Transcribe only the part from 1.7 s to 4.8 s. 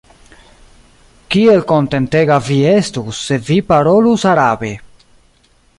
kontentega vi estus, se vi parolus arabe.